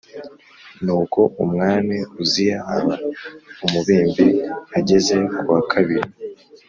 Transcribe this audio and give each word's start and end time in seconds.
Nuko 0.83 1.19
Umwami 1.43 1.97
Uziya 2.21 2.59
aba 2.75 2.95
umubembe 3.65 4.25
ageza 4.77 5.15
kuwa 5.35 5.61
kabiri 5.71 6.07